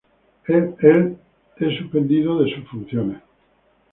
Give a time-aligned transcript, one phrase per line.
[0.47, 1.17] Él
[1.57, 3.21] es suspendido de sus funciones.